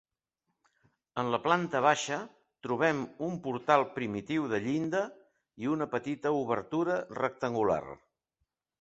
[1.23, 2.17] En la planta baixa,
[2.69, 5.05] trobem un portal primitiu de llinda
[5.67, 7.83] i una petita obertura rectangular.